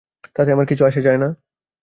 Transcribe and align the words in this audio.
তাতে 0.35 0.49
আমার 0.51 0.65
কিছু 0.65 0.83
আসে 0.85 1.01
যায় 1.01 1.17
না। 1.17 1.29